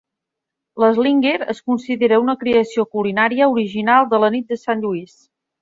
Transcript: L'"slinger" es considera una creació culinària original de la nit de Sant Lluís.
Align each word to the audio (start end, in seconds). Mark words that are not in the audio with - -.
L'"slinger" 0.83 1.33
es 1.53 1.59
considera 1.73 2.19
una 2.23 2.37
creació 2.45 2.87
culinària 2.97 3.51
original 3.55 4.11
de 4.15 4.25
la 4.25 4.35
nit 4.39 4.53
de 4.55 4.63
Sant 4.67 4.87
Lluís. 4.89 5.19